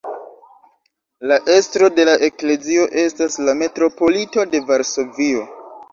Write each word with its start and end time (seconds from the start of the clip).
La 1.31 1.35
estro 1.57 1.89
de 1.99 2.07
la 2.09 2.15
eklezio 2.29 2.87
estas 3.05 3.39
la 3.49 3.55
metropolito 3.61 4.51
de 4.55 4.67
Varsovio. 4.71 5.45